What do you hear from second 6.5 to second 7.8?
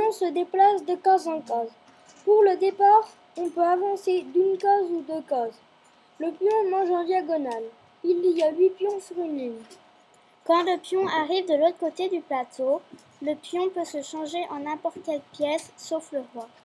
mange en diagonale.